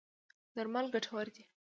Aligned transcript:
درمل 0.55 0.85
ګټور 0.93 1.27
دی. 1.35 1.43